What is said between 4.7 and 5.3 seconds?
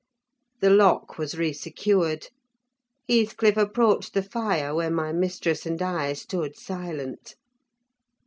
where my